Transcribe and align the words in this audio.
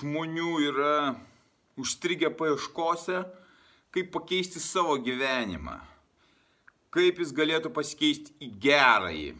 Žmonių 0.00 0.52
yra 0.68 0.96
užstrigę 1.80 2.30
paieškose, 2.36 3.24
kaip 3.94 4.12
pakeisti 4.12 4.60
savo 4.60 4.96
gyvenimą, 5.00 5.78
kaip 6.92 7.20
jis 7.20 7.32
galėtų 7.36 7.72
pasikeisti 7.76 8.34
į 8.44 8.50
gerąjį, 8.60 9.30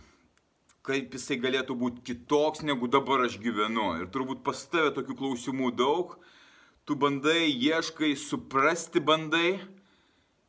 kaip 0.86 1.16
jisai 1.16 1.38
galėtų 1.42 1.76
būti 1.80 2.04
kitoks, 2.10 2.62
negu 2.64 2.88
dabar 2.88 3.26
aš 3.26 3.38
gyvenu. 3.42 3.88
Ir 4.00 4.10
turbūt 4.12 4.44
pas 4.46 4.60
tave 4.70 4.92
tokių 4.96 5.16
klausimų 5.18 5.72
daug, 5.76 6.14
tu 6.86 6.96
bandai, 6.96 7.50
ieškai, 7.50 8.14
suprasti 8.16 9.02
bandai 9.02 9.58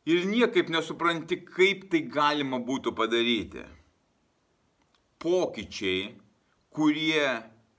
ir 0.08 0.24
niekaip 0.30 0.70
nesupranti, 0.72 1.40
kaip 1.44 1.88
tai 1.92 2.04
galima 2.06 2.60
būtų 2.64 2.94
padaryti. 2.96 3.66
Pokyčiai, 5.18 6.12
kurie 6.70 7.26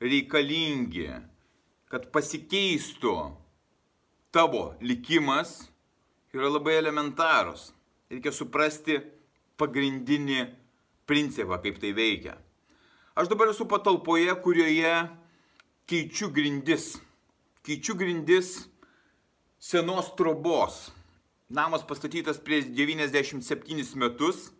reikalingi 0.04 1.08
kad 1.90 2.06
pasikeistų 2.14 3.16
tavo 4.34 4.76
likimas, 4.82 5.70
yra 6.34 6.52
labai 6.52 6.78
elementarus. 6.78 7.72
Reikia 8.09 8.34
suprasti 8.34 9.00
pagrindinį 9.59 10.44
principą, 11.09 11.58
kaip 11.62 11.81
tai 11.81 11.94
veikia. 11.98 12.38
Aš 13.18 13.30
dabar 13.31 13.50
esu 13.52 13.66
patalpoje, 13.70 14.30
kurioje 14.44 14.94
keičiu 15.90 16.30
grindis. 16.34 16.94
Keičiu 17.66 17.98
grindis 17.98 18.70
senos 19.59 20.14
trobos. 20.18 20.88
Namas 21.50 21.81
pastatytas 21.84 22.38
prieš 22.42 22.70
97 22.78 23.98
metus. 23.98 24.52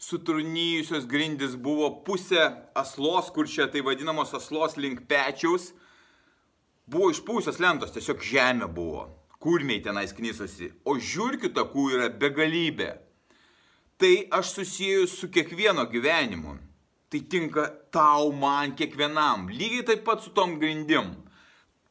Sutrunėjusios 0.00 1.06
grindis 1.08 1.54
buvo 1.56 1.88
pusė 2.04 2.50
aslos, 2.76 3.28
kur 3.32 3.48
čia 3.48 3.68
tai 3.72 3.80
vadinamos 3.84 4.34
aslos 4.36 4.76
link 4.80 5.04
pečiaus 5.08 5.70
Buvo 6.86 7.08
išpūsęs 7.10 7.56
lentos, 7.58 7.90
tiesiog 7.96 8.20
žemė 8.22 8.68
buvo. 8.70 9.08
Kurmiai 9.42 9.82
tenais 9.82 10.12
knysosi. 10.14 10.68
O 10.86 10.94
žiūrkių 11.02 11.50
takų 11.56 11.88
yra 11.96 12.06
begalybė. 12.14 12.92
Tai 13.98 14.12
aš 14.38 14.52
susijęju 14.60 15.08
su 15.10 15.28
kiekvieno 15.34 15.88
gyvenimu. 15.90 16.54
Tai 17.10 17.20
tinka 17.32 17.66
tau, 17.94 18.30
man, 18.30 18.76
kiekvienam. 18.78 19.48
Lygiai 19.50 19.86
taip 19.90 20.06
pat 20.06 20.22
su 20.22 20.30
tom 20.36 20.60
grindim. 20.62 21.10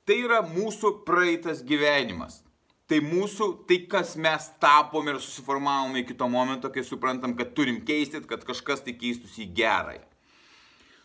Tai 0.07 0.17
yra 0.21 0.39
mūsų 0.47 0.93
praeitas 1.03 1.63
gyvenimas. 1.67 2.39
Tai 2.87 3.01
mūsų, 3.01 3.51
tai 3.67 3.81
kas 3.91 4.15
mes 4.15 4.47
tapom 4.61 5.07
ir 5.11 5.19
susiformavome 5.19 6.05
iki 6.05 6.15
to 6.15 6.27
momento, 6.31 6.69
kai 6.71 6.85
suprantam, 6.87 7.33
kad 7.35 7.55
turim 7.57 7.81
keisti, 7.83 8.23
kad 8.29 8.47
kažkas 8.47 8.85
tai 8.85 8.95
keistųsi 8.95 9.47
į 9.47 9.53
gerai. 9.57 9.99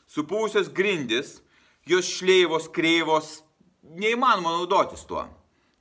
Supūsios 0.07 0.69
grindis, 0.77 1.41
jos 1.89 2.07
šleivos, 2.21 2.69
kreivos, 2.71 3.41
neįmanoma 3.83 4.57
naudotis 4.59 5.05
tuo. 5.09 5.25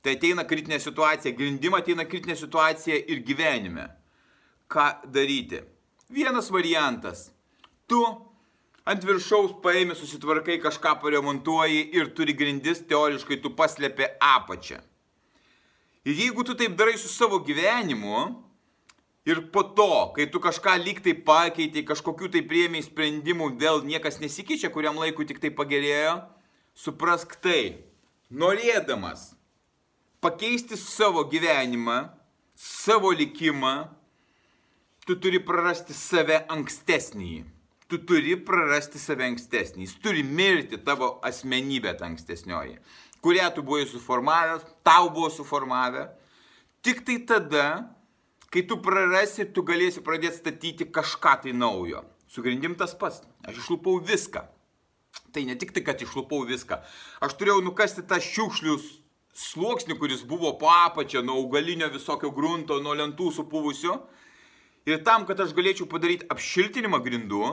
Tai 0.00 0.14
ateina 0.16 0.46
kritinė 0.48 0.78
situacija, 0.80 1.34
grindimą 1.36 1.82
ateina 1.82 2.06
kritinė 2.08 2.36
situacija 2.40 2.96
ir 3.12 3.20
gyvenime. 3.26 3.90
Ką 4.70 4.86
daryti? 5.12 5.60
Vienas 6.10 6.48
variantas. 6.50 7.28
Tu 7.90 8.00
ant 8.88 9.04
viršaus 9.04 9.52
paėmė, 9.62 9.94
susitvarkai, 9.98 10.56
kažką 10.62 10.96
paremontuoji 11.02 11.90
ir 11.98 12.14
turi 12.16 12.34
grindis, 12.36 12.80
teoriškai 12.88 13.40
tu 13.42 13.52
paslėpė 13.58 14.14
apačią. 14.24 14.80
Ir 16.08 16.16
jeigu 16.16 16.46
tu 16.48 16.56
taip 16.56 16.78
darai 16.78 16.96
su 16.96 17.10
savo 17.12 17.42
gyvenimu, 17.44 18.22
ir 19.28 19.42
po 19.52 19.62
to, 19.76 20.12
kai 20.16 20.26
tu 20.32 20.40
kažką 20.40 20.78
lyg 20.80 21.02
tai 21.04 21.12
pakeitei, 21.12 21.84
kažkokių 21.84 22.30
tai 22.32 22.42
priemiai 22.48 22.82
sprendimų, 22.84 23.52
vėl 23.60 23.84
niekas 23.84 24.18
nesikeičia, 24.22 24.72
kuriam 24.72 24.96
laikui 25.00 25.28
tik 25.28 25.42
tai 25.42 25.52
pagerėjo, 25.52 26.16
suprask 26.72 27.36
tai 27.44 27.89
norėdamas 28.30 29.34
pakeisti 30.20 30.76
savo 30.76 31.24
gyvenimą, 31.24 32.08
savo 32.54 33.10
likimą, 33.12 33.88
tu 35.06 35.16
turi 35.16 35.40
prarasti 35.42 35.96
save 35.96 36.44
ankstesnį. 36.52 37.44
Tu 37.90 37.98
turi 38.06 38.36
prarasti 38.46 39.00
save 39.02 39.26
ankstesnį. 39.26 39.82
Jis 39.82 39.96
turi 40.02 40.22
mirti 40.22 40.78
tavo 40.78 41.16
asmenybę 41.26 41.96
tą 41.98 42.06
ankstesnioji, 42.12 42.76
kurią 43.24 43.48
tu 43.56 43.64
buvai 43.66 43.88
suformavęs, 43.90 44.68
tau 44.86 45.10
buvo 45.10 45.30
suformavę. 45.34 46.06
Tik 46.86 47.02
tai 47.04 47.18
tada, 47.26 47.66
kai 48.52 48.62
tu 48.62 48.78
prarasi, 48.80 49.48
tu 49.50 49.64
galėsi 49.66 50.04
pradėti 50.06 50.38
statyti 50.38 50.86
kažką 50.86 51.34
tai 51.42 51.56
naujo. 51.56 52.04
Sugrindim 52.30 52.76
tas 52.78 52.94
pats. 52.94 53.24
Aš 53.42 53.58
išlupau 53.64 53.98
viską. 53.98 54.44
Tai 55.30 55.44
ne 55.46 55.54
tik 55.58 55.70
tai, 55.74 55.82
kad 55.86 56.00
išlupau 56.02 56.42
viską. 56.46 56.80
Aš 57.22 57.36
turėjau 57.38 57.60
nukasti 57.62 58.02
tą 58.06 58.18
šiukšlių 58.22 58.76
sluoksnį, 59.40 59.96
kuris 59.98 60.24
buvo 60.26 60.52
po 60.58 60.70
apačią 60.70 61.22
nuo 61.26 61.38
augalinio 61.42 61.90
visokio 61.92 62.32
grunto, 62.34 62.80
nuo 62.82 62.96
lentų 62.98 63.30
supuvusio. 63.34 64.00
Ir 64.88 65.02
tam, 65.06 65.26
kad 65.28 65.40
aš 65.42 65.52
galėčiau 65.54 65.86
padaryti 65.90 66.26
apšiltinimą 66.32 67.02
grindų, 67.04 67.44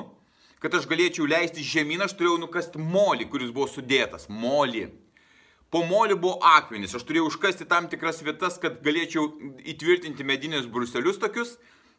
kad 0.64 0.74
aš 0.74 0.88
galėčiau 0.90 1.28
leisti 1.30 1.66
žemyn, 1.66 2.02
aš 2.06 2.16
turėjau 2.18 2.40
nukasti 2.42 2.82
molį, 2.82 3.28
kuris 3.30 3.54
buvo 3.54 3.68
sudėtas. 3.70 4.26
Molį. 4.30 4.88
Po 5.70 5.84
molį 5.86 6.16
buvo 6.18 6.40
akmenys. 6.56 6.96
Aš 6.96 7.06
turėjau 7.06 7.28
užkasti 7.28 7.68
tam 7.70 7.90
tikras 7.92 8.24
vietas, 8.26 8.58
kad 8.62 8.80
galėčiau 8.86 9.28
įtvirtinti 9.68 10.26
medinius 10.26 10.70
bruselius 10.72 11.20
tokius 11.22 11.58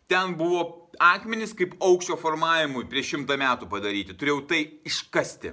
Ten 0.09 0.33
buvo 0.41 0.89
akmenys 0.99 1.53
kaip 1.53 1.75
aukščio 1.85 2.17
formavimui 2.17 2.87
prieš 2.89 3.11
šimtą 3.13 3.37
metų 3.41 3.67
padaryti. 3.69 4.15
Turėjau 4.17 4.41
tai 4.49 4.61
iškasti. 4.89 5.53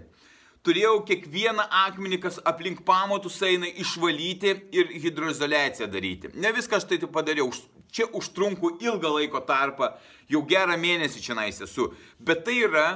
Turėjau 0.65 1.01
kiekvieną 1.05 1.65
akmenį, 1.83 2.21
kas 2.23 2.39
aplink 2.49 2.79
pamatus 2.87 3.35
eina, 3.45 3.67
išvalyti 3.67 4.53
ir 4.73 4.93
hidroizolaciją 5.03 5.89
daryti. 5.91 6.31
Ne 6.39 6.53
viską 6.55 6.79
aš 6.79 6.87
tai 6.89 7.01
padariau. 7.03 7.51
Čia 7.95 8.07
užtrunku 8.17 8.73
ilgą 8.83 9.11
laiko 9.13 9.39
tarpą, 9.47 9.91
jau 10.31 10.41
gerą 10.47 10.75
mėnesį 10.79 11.21
čia 11.23 11.35
nais 11.37 11.61
esu. 11.63 11.91
Bet 12.19 12.41
tai 12.47 12.57
yra 12.65 12.87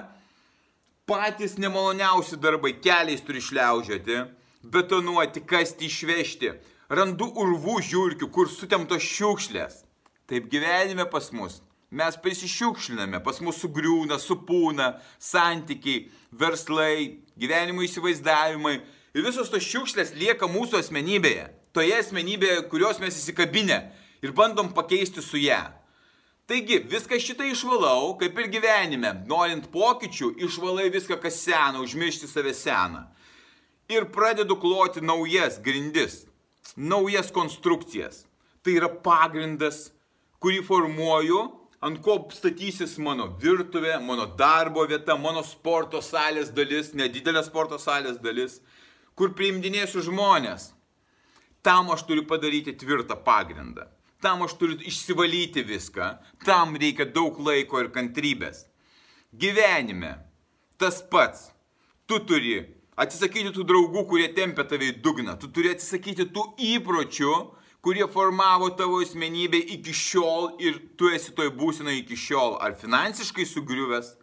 patys 1.08 1.58
nemaloniausi 1.59 2.40
darbai. 2.40 2.74
Keliais 2.84 3.22
turi 3.24 3.44
šliaužioti, 3.44 4.24
betonuoti, 4.64 5.44
kasti, 5.44 5.91
išvežti. 5.91 6.56
Randu 6.90 7.30
urvų 7.36 7.78
žiūrkių, 7.86 8.31
kur 8.34 8.50
sutemtos 8.50 9.06
šiukšlės 9.06 9.84
Taip 10.29 10.45
gyvenime 10.51 11.07
pas 11.09 11.31
mus. 11.34 11.57
Mes 11.90 12.17
prisišiukšliname, 12.22 13.17
pas 13.25 13.40
mus 13.41 13.57
sugriūna, 13.63 14.19
supūna, 14.22 14.91
santykiai, 15.17 16.03
verslai, 16.38 17.17
gyvenimo 17.34 17.81
įsivaizdavimai. 17.81 18.75
Ir 19.17 19.25
visos 19.25 19.50
tos 19.50 19.66
šiukšlės 19.66 20.13
lieka 20.13 20.45
mūsų 20.45 20.84
asmenybėje. 20.84 21.47
Toje 21.73 21.97
asmenybėje, 21.97 22.62
kurios 22.69 23.01
mes 23.01 23.17
įsikabinę 23.17 23.79
ir 24.22 24.38
bandom 24.38 24.69
pakeisti 24.78 25.25
su 25.25 25.41
ją. 25.41 25.63
Taigi, 26.50 26.79
viską 26.94 27.17
šitą 27.22 27.50
išvalau, 27.50 28.16
kaip 28.22 28.38
ir 28.38 28.53
gyvenime. 28.53 29.16
Norint 29.29 29.67
pokyčių, 29.73 30.35
išvalai 30.46 30.91
viską, 30.94 31.17
kas 31.22 31.41
sena, 31.41 31.81
užmiršti 31.81 32.29
save 32.29 32.53
seną. 32.57 33.07
Ir 33.90 34.06
pradedu 34.13 34.57
kloti 34.61 35.01
naujas 35.01 35.57
grindis, 35.61 36.23
naujas 36.78 37.34
konstrukcijas. 37.34 38.28
Tai 38.61 38.78
yra 38.78 38.90
pagrindas 38.90 39.87
kurį 40.44 40.64
formuoju, 40.68 41.40
ant 41.84 42.02
ko 42.03 42.18
statysis 42.36 42.97
mano 43.00 43.30
virtuvė, 43.40 43.97
mano 44.03 44.28
darbo 44.40 44.84
vieta, 44.88 45.16
mano 45.18 45.44
sporto 45.47 46.02
salės 46.03 46.52
dalis, 46.56 46.94
nedidelė 46.94 47.44
sporto 47.46 47.80
salės 47.80 48.20
dalis, 48.24 48.59
kur 49.16 49.34
priimdinėsiu 49.36 50.03
žmonės. 50.09 50.74
Tam 51.64 51.91
aš 51.91 52.06
turiu 52.08 52.24
padaryti 52.28 52.76
tvirtą 52.80 53.18
pagrindą. 53.24 53.90
Tam 54.24 54.44
aš 54.44 54.56
turiu 54.59 54.80
išsivalyti 54.88 55.64
viską. 55.68 56.09
Tam 56.46 56.76
reikia 56.80 57.08
daug 57.08 57.40
laiko 57.44 57.80
ir 57.84 57.92
kantrybės. 57.96 58.66
Gyvenime 59.35 60.16
tas 60.80 61.02
pats. 61.12 61.50
Tu 62.08 62.20
turi 62.28 62.58
atsisakyti 63.00 63.52
tų 63.56 63.64
draugų, 63.68 64.06
kurie 64.09 64.28
tempia 64.35 64.66
tave 64.68 64.90
į 64.92 64.97
dugną. 65.03 65.35
Tu 65.40 65.52
turi 65.56 65.72
atsisakyti 65.76 66.30
tų 66.35 66.46
įpročių, 66.72 67.34
kurie 67.81 68.08
formavo 68.08 68.70
tavo 68.70 68.99
asmenybę 69.02 69.58
iki 69.76 69.93
šiol 69.93 70.55
ir 70.59 70.79
tu 70.97 71.09
esi 71.14 71.31
toj 71.35 71.52
būsinoje 71.55 72.02
iki 72.03 72.17
šiol. 72.20 72.58
Ar 72.61 72.76
finansiškai 72.79 73.46
sugriuvęs, 73.47 74.14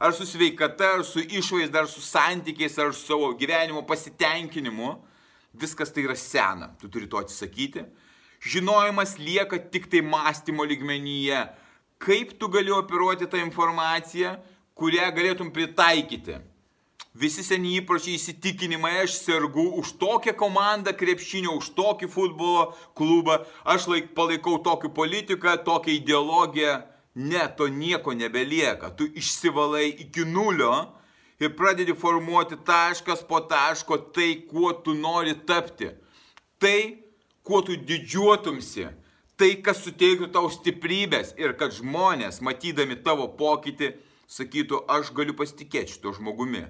ar 0.00 0.12
su 0.16 0.26
sveikata, 0.28 0.96
ar 0.98 1.04
su 1.04 1.22
išvaizda, 1.24 1.84
ar 1.84 1.88
su 1.88 2.02
santykiais, 2.04 2.78
ar 2.78 2.92
su 2.94 3.06
savo 3.06 3.32
gyvenimo 3.38 3.86
pasitenkinimu. 3.88 4.96
Viskas 5.56 5.92
tai 5.92 6.04
yra 6.04 6.16
sena, 6.20 6.74
tu 6.80 6.88
turi 6.92 7.08
to 7.08 7.16
atsisakyti. 7.16 7.86
Žinojimas 8.44 9.16
lieka 9.18 9.58
tik 9.72 9.88
tai 9.90 10.02
mąstymo 10.04 10.66
lygmenyje. 10.68 11.46
Kaip 11.98 12.36
tu 12.38 12.48
gali 12.52 12.70
operuoti 12.70 13.24
tą 13.24 13.40
informaciją, 13.40 14.34
kurią 14.76 15.08
galėtum 15.16 15.48
pritaikyti. 15.48 16.36
Visi 17.16 17.40
seni 17.40 17.70
įpročiai 17.78 18.18
įsitikinimai, 18.18 18.90
aš 19.06 19.14
sergu 19.22 19.62
už 19.80 19.94
tokią 20.00 20.34
komandą 20.36 20.92
krepšinio, 20.92 21.54
už 21.56 21.70
tokį 21.78 22.10
futbolo 22.12 22.66
klubą, 22.98 23.38
aš 23.64 23.86
laik, 23.88 24.10
palaikau 24.18 24.58
tokį 24.66 24.90
politiką, 24.98 25.54
tokią 25.64 25.94
ideologiją. 25.96 26.74
Ne, 27.16 27.46
to 27.56 27.70
nieko 27.72 28.12
nebelieka. 28.12 28.92
Tu 28.92 29.08
išsivalai 29.16 29.86
iki 30.04 30.26
nulio 30.28 30.74
ir 31.40 31.54
pradedi 31.56 31.96
formuoti 31.96 32.60
taškas 32.68 33.24
po 33.24 33.40
taško 33.40 34.02
tai, 34.12 34.34
kuo 34.50 34.74
tu 34.84 34.92
nori 34.92 35.32
tapti. 35.48 35.94
Tai, 36.60 36.78
kuo 37.40 37.64
tu 37.64 37.80
didžiuotumsi. 37.80 38.90
Tai, 39.40 39.54
kas 39.64 39.86
suteiktų 39.86 40.34
tau 40.36 40.50
stiprybės 40.52 41.32
ir 41.40 41.56
kad 41.56 41.72
žmonės, 41.72 42.44
matydami 42.44 43.00
tavo 43.00 43.30
pokytį, 43.40 43.94
sakytų, 44.28 44.84
aš 44.92 45.16
galiu 45.16 45.32
pasitikėti 45.38 45.96
šito 45.96 46.12
žmogumi 46.18 46.66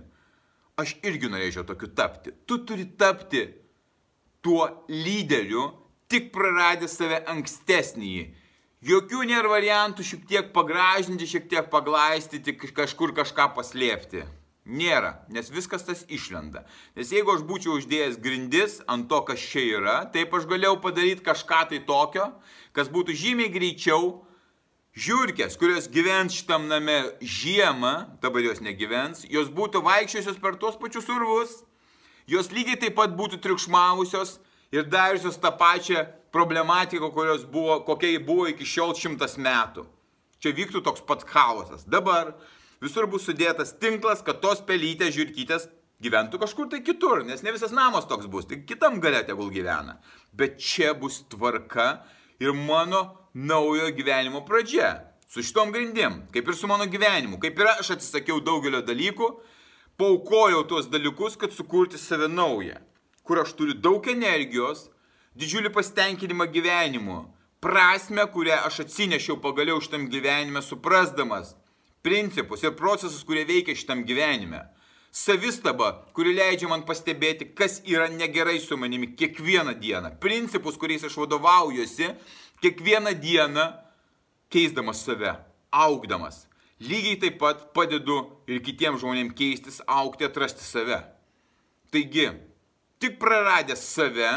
aš 0.81 0.96
irgi 1.06 1.31
norėčiau 1.32 1.64
tokiu 1.64 1.88
tapti. 1.96 2.32
Tu 2.44 2.58
turi 2.69 2.84
tapti 3.00 3.46
tuo 4.44 4.67
lyderiu, 4.93 5.70
tik 6.12 6.28
praradęs 6.34 6.99
save 7.00 7.23
ankstesnįjį. 7.32 8.26
Jokių 8.87 9.25
nėra 9.26 9.49
variantų 9.50 10.05
šiek 10.06 10.26
tiek 10.28 10.50
pagražinti, 10.55 11.26
šiek 11.26 11.49
tiek 11.50 11.70
paglaistyti, 11.73 12.55
kažkur 12.76 13.14
kažką 13.17 13.49
paslėpti. 13.56 14.26
Nėra, 14.67 15.12
nes 15.31 15.49
viskas 15.55 15.87
tas 15.87 16.02
išlenda. 16.11 16.64
Nes 16.99 17.12
jeigu 17.14 17.32
aš 17.32 17.44
būčiau 17.46 17.78
uždėjęs 17.78 18.19
grindis 18.23 18.81
ant 18.90 19.06
to, 19.08 19.20
kas 19.26 19.40
čia 19.40 19.62
yra, 19.78 19.96
taip 20.12 20.34
aš 20.34 20.49
galėjau 20.50 20.76
padaryti 20.82 21.25
kažką 21.26 21.61
tai 21.70 21.81
tokio, 21.87 22.32
kas 22.75 22.90
būtų 22.93 23.14
žymiai 23.17 23.52
greičiau 23.55 24.26
Žiūrkės, 24.96 25.58
kurios 25.60 25.90
gyvens 25.93 26.32
šitam 26.38 26.70
name 26.70 26.94
žiemą, 27.20 28.16
dabar 28.22 28.40
jos 28.46 28.62
negyvens, 28.64 29.26
jos 29.28 29.50
būtų 29.52 29.82
vaikščiosios 29.84 30.38
per 30.40 30.54
tuos 30.56 30.78
pačius 30.81 31.10
urvus, 31.12 31.50
jos 32.25 32.48
lygiai 32.48 32.78
taip 32.81 32.96
pat 32.96 33.12
būtų 33.19 33.37
triukšmavusios 33.44 34.38
ir 34.72 34.87
dariusios 34.88 35.37
tą 35.43 35.50
pačią 35.52 36.06
problematiką, 36.32 37.10
buvo, 37.52 37.76
kokia 37.84 38.14
buvo 38.25 38.46
iki 38.48 38.64
šiol 38.64 38.96
šimtas 38.96 39.37
metų. 39.37 39.84
Čia 40.40 40.54
vyktų 40.56 40.81
toks 40.88 41.04
pat 41.04 41.28
chaosas. 41.28 41.84
Dabar 41.84 42.32
visur 42.81 43.04
bus 43.04 43.28
sudėtas 43.28 43.76
tinklas, 43.76 44.25
kad 44.25 44.40
tos 44.40 44.64
pelytės 44.64 45.12
žiūrkytės 45.12 45.69
gyventų 46.00 46.40
kažkur 46.40 46.72
tai 46.72 46.81
kitur, 46.81 47.20
nes 47.28 47.44
ne 47.44 47.52
visas 47.52 47.76
namas 47.76 48.08
toks 48.08 48.32
bus, 48.32 48.49
tik 48.49 48.64
kitam 48.64 48.96
gale 49.04 49.20
tegul 49.28 49.52
gyvena. 49.52 50.00
Bet 50.32 50.56
čia 50.56 50.96
bus 50.96 51.20
tvarka 51.28 51.99
ir 52.40 52.56
mano 52.56 53.25
naujo 53.37 53.91
gyvenimo 53.93 54.41
pradžia. 54.44 55.12
Su 55.29 55.43
šitom 55.43 55.73
grindim, 55.73 56.23
kaip 56.33 56.49
ir 56.49 56.56
su 56.56 56.67
mano 56.67 56.87
gyvenimu. 56.88 57.37
Kaip 57.41 57.59
ir 57.59 57.69
aš 57.75 57.91
atsisakiau 57.97 58.41
daugelio 58.41 58.81
dalykų, 58.81 59.29
paukojau 60.00 60.62
tuos 60.65 60.88
dalykus, 60.88 61.37
kad 61.37 61.53
sukurti 61.53 62.00
save 62.00 62.31
naują. 62.33 62.81
Kur 63.23 63.43
aš 63.43 63.53
turiu 63.59 63.75
daug 63.75 64.09
energijos, 64.09 64.87
didžiulį 65.37 65.75
pasitenkinimą 65.75 66.47
gyvenimu, 66.55 67.19
prasme, 67.61 68.25
kurią 68.33 68.62
aš 68.71 68.87
atsinešiau 68.87 69.37
pagaliau 69.44 69.83
šitam 69.85 70.09
gyvenime, 70.09 70.62
suprasdamas 70.62 71.53
principus 72.06 72.62
ir 72.62 72.77
procesus, 72.79 73.25
kurie 73.27 73.44
veikia 73.44 73.75
šitam 73.77 74.05
gyvenime. 74.06 74.62
Savistaba, 75.17 75.88
kuri 76.15 76.35
leidžia 76.37 76.69
man 76.69 76.85
pastebėti, 76.87 77.49
kas 77.56 77.81
yra 77.88 78.06
negerai 78.12 78.59
su 78.61 78.77
manimi 78.77 79.09
kiekvieną 79.17 79.73
dieną. 79.81 80.11
Principus, 80.21 80.77
kuriais 80.79 81.06
aš 81.09 81.17
vadovaujuosi 81.23 82.11
kiekvieną 82.62 83.14
dieną 83.20 83.67
keisdamas 84.53 85.05
save, 85.05 85.35
augdamas. 85.70 86.47
Lygiai 86.81 87.17
taip 87.20 87.38
pat 87.41 87.62
padedu 87.73 88.19
ir 88.49 88.61
kitiems 88.64 89.00
žmonėms 89.00 89.37
keistis, 89.37 89.81
aukti, 89.88 90.26
atrasti 90.29 90.64
save. 90.64 90.99
Taigi, 91.93 92.29
tik 93.00 93.17
praradęs 93.20 93.81
save, 93.94 94.29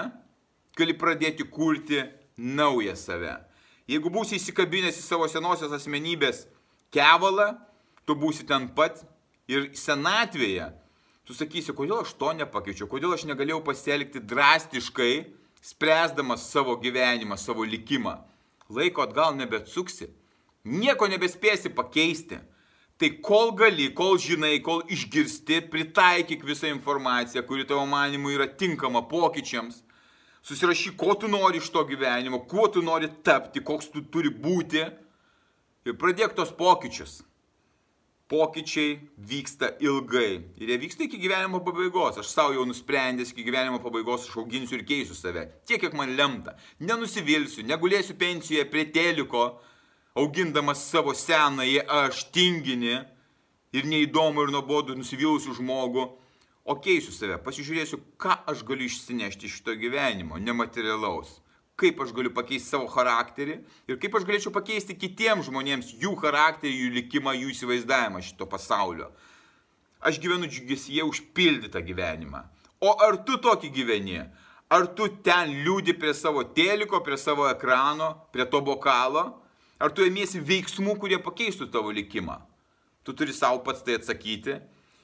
gali 0.80 0.96
pradėti 0.96 1.44
kurti 1.44 2.00
naują 2.38 2.96
save. 2.96 3.36
Jeigu 3.90 4.12
būsi 4.14 4.38
įsikabinęs 4.38 5.02
į 5.02 5.04
savo 5.04 5.28
senosios 5.28 5.74
asmenybės 5.76 6.46
kevalą, 6.94 7.56
tu 8.06 8.16
būsi 8.16 8.46
ten 8.48 8.70
pat 8.78 9.02
ir 9.50 9.72
senatvėje. 9.76 10.70
Tu 11.26 11.36
sakysi, 11.38 11.76
kodėl 11.78 12.04
aš 12.04 12.16
to 12.18 12.32
nepakeičiau, 12.38 12.88
kodėl 12.90 13.14
aš 13.14 13.28
negalėjau 13.30 13.60
pasielgti 13.66 14.22
drastiškai, 14.32 15.14
spręsdamas 15.62 16.50
savo 16.52 16.78
gyvenimą, 16.78 17.38
savo 17.38 17.64
likimą. 17.64 18.18
Laiko 18.70 19.04
atgal 19.04 19.36
nebeatsuksi, 19.36 20.08
nieko 20.66 21.08
nebespėsi 21.10 21.70
pakeisti. 21.74 22.40
Tai 23.00 23.10
kol 23.24 23.54
gali, 23.56 23.88
kol 23.96 24.18
žinai, 24.20 24.60
kol 24.60 24.84
išgirsti, 24.92 25.62
pritaikyk 25.72 26.44
visą 26.44 26.68
informaciją, 26.68 27.46
kuri 27.48 27.64
tavo 27.66 27.86
manimu 27.88 28.34
yra 28.36 28.48
tinkama 28.48 29.06
pokyčiams. 29.08 29.80
Susirašyk, 30.44 30.98
ko 31.00 31.16
tu 31.16 31.30
nori 31.32 31.62
iš 31.64 31.72
to 31.72 31.86
gyvenimo, 31.88 32.42
kuo 32.48 32.68
tu 32.68 32.84
nori 32.84 33.08
tapti, 33.24 33.64
koks 33.64 33.92
tu 33.94 34.04
turi 34.12 34.30
būti. 34.30 34.84
Ir 35.88 35.96
pradėk 35.96 36.36
tos 36.36 36.52
pokyčius 36.52 37.22
pokyčiai 38.30 39.00
vyksta 39.18 39.72
ilgai 39.82 40.42
ir 40.62 40.70
jie 40.70 40.78
vyksta 40.78 41.04
iki 41.04 41.18
gyvenimo 41.18 41.64
pabaigos. 41.66 42.20
Aš 42.22 42.30
savo 42.30 42.54
jau 42.54 42.66
nusprendęs 42.70 43.34
iki 43.34 43.44
gyvenimo 43.48 43.80
pabaigos 43.82 44.28
aš 44.28 44.38
auginsiu 44.38 44.78
ir 44.78 44.86
keisiu 44.86 45.18
save. 45.18 45.48
Tiek, 45.66 45.82
kiek 45.82 45.98
man 45.98 46.14
lemta. 46.18 46.54
Nenusivilsiu, 46.80 47.66
negulėsiu 47.66 48.14
pensijoje 48.22 48.68
prie 48.70 48.86
teliko, 48.94 49.48
augindamas 50.14 50.86
savo 50.92 51.16
senąjį 51.18 51.84
aš 52.04 52.28
tinginį 52.36 52.96
ir 53.74 53.90
neįdomų 53.90 54.46
ir 54.46 54.54
nuobodų 54.54 54.98
nusivylusių 55.02 55.58
žmogų, 55.58 56.06
o 56.70 56.76
keisiu 56.78 57.14
save. 57.16 57.42
Pasižiūrėsiu, 57.42 57.98
ką 58.22 58.44
aš 58.52 58.62
galiu 58.68 58.86
išsinešti 58.86 59.50
iš 59.50 59.58
šito 59.58 59.74
gyvenimo, 59.74 60.38
nematerialaus 60.38 61.40
kaip 61.80 62.02
aš 62.04 62.12
galiu 62.16 62.32
pakeisti 62.36 62.74
savo 62.74 62.88
charakterį 62.92 63.56
ir 63.90 63.98
kaip 64.02 64.16
aš 64.18 64.26
galėčiau 64.28 64.54
pakeisti 64.56 64.98
kitiems 65.00 65.48
žmonėms 65.48 65.94
jų 66.02 66.14
charakterį, 66.20 66.76
jų 66.76 66.94
likimą, 66.98 67.36
jų 67.38 67.54
įsivaizdavimą 67.54 68.22
šito 68.26 68.48
pasaulio. 68.50 69.10
Aš 70.00 70.20
gyvenu 70.24 70.48
džiugesyje 70.48 71.04
užpildytą 71.08 71.82
gyvenimą. 71.84 72.44
O 72.80 72.94
ar 73.04 73.20
tu 73.28 73.36
tokį 73.42 73.72
gyveni? 73.76 74.22
Ar 74.70 74.86
tu 74.96 75.10
ten 75.26 75.52
liūdi 75.66 75.96
prie 76.00 76.14
savo 76.14 76.44
teliko, 76.56 77.02
prie 77.04 77.18
savo 77.18 77.48
ekrano, 77.50 78.14
prie 78.32 78.46
to 78.48 78.62
bokalo? 78.64 79.26
Ar 79.80 79.92
tu 79.96 80.06
ėmiesi 80.06 80.40
veiksmų, 80.44 80.96
kurie 81.02 81.20
pakeistų 81.24 81.70
tavo 81.74 81.92
likimą? 81.96 82.38
Tu 83.04 83.16
turi 83.16 83.36
savo 83.36 83.64
pats 83.66 83.84
tai 83.84 83.98
atsakyti. 83.98 84.60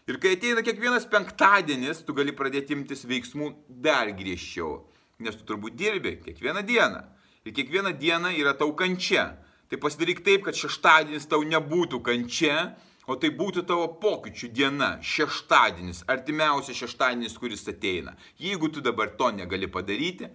Ir 0.06 0.20
kai 0.22 0.36
ateina 0.36 0.62
kiekvienas 0.62 1.08
penktadienis, 1.10 2.04
tu 2.06 2.14
gali 2.14 2.36
pradėti 2.36 2.76
imtis 2.78 3.08
veiksmų 3.10 3.50
dar 3.82 4.12
griežčiau 4.14 4.84
nes 5.20 5.36
tu 5.38 5.46
turbūt 5.48 5.78
dirbi 5.80 6.18
kiekvieną 6.24 6.64
dieną. 6.66 7.04
Ir 7.46 7.54
kiekvieną 7.54 7.94
dieną 8.00 8.34
yra 8.36 8.54
tau 8.58 8.74
kančia. 8.76 9.36
Tai 9.70 9.78
pasidaryk 9.82 10.22
taip, 10.26 10.44
kad 10.46 10.58
šeštadienis 10.58 11.28
tau 11.30 11.46
nebūtų 11.46 12.02
kančia, 12.06 12.76
o 13.10 13.16
tai 13.22 13.32
būtų 13.38 13.66
tavo 13.70 13.88
pokyčių 14.02 14.50
diena, 14.54 14.96
šeštadienis, 15.02 16.04
artimiausias 16.10 16.78
šeštadienis, 16.78 17.38
kuris 17.38 17.66
ateina. 17.70 18.16
Jeigu 18.42 18.70
tu 18.70 18.82
dabar 18.86 19.14
to 19.18 19.32
negali 19.34 19.70
padaryti, 19.72 20.30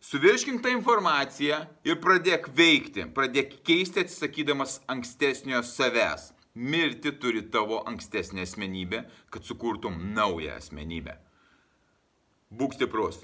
suvirškink 0.00 0.62
tą 0.64 0.72
informaciją 0.76 1.62
ir 1.84 2.00
pradėk 2.04 2.50
veikti, 2.56 3.08
pradėk 3.16 3.60
keisti 3.64 4.04
atsisakydamas 4.04 4.80
ankstesnio 4.88 5.64
savęs. 5.64 6.30
Mirti 6.54 7.12
turi 7.22 7.44
tavo 7.46 7.84
ankstesnė 7.86 8.42
asmenybė, 8.42 9.04
kad 9.30 9.46
sukurtum 9.46 10.00
naują 10.16 10.56
asmenybę. 10.58 11.14
Būk 12.50 12.74
stiprus. 12.74 13.22